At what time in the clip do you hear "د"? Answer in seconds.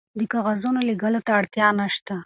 0.19-0.21